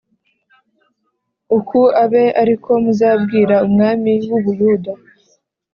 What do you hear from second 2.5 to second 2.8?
ko